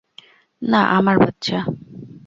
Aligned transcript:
না, 0.61 0.81
আমার 0.97 1.15
বাচ্চা। 1.19 1.59